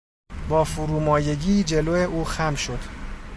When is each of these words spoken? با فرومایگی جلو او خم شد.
با 0.49 0.63
فرومایگی 0.63 1.63
جلو 1.63 1.91
او 1.91 2.23
خم 2.23 2.55
شد. 2.55 2.79